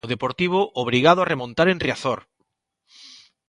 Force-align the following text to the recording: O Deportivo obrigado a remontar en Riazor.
O 0.05 0.09
Deportivo 0.13 0.59
obrigado 0.83 1.19
a 1.21 1.29
remontar 1.33 1.67
en 1.69 1.81
Riazor. 1.83 2.19